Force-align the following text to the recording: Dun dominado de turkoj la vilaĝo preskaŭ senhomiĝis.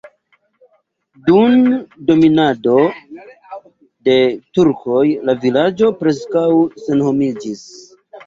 Dun 1.27 1.51
dominado 2.07 2.77
de 4.09 4.15
turkoj 4.59 5.05
la 5.29 5.37
vilaĝo 5.45 5.93
preskaŭ 6.03 6.47
senhomiĝis. 6.87 7.63